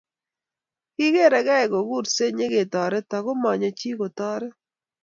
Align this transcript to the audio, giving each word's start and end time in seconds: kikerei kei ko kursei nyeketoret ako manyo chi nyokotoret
kikerei 0.95 1.45
kei 1.47 1.65
ko 1.71 1.79
kursei 1.87 2.35
nyeketoret 2.37 3.09
ako 3.17 3.31
manyo 3.41 3.69
chi 3.77 3.89
nyokotoret 3.91 4.53